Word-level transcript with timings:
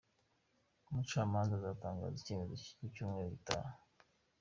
Umucamanza 0.89 1.51
azatangaza 1.59 2.15
icyemezo 2.19 2.53
mu 2.79 2.85
cyumweru 2.93 3.31
gitaha. 3.35 3.71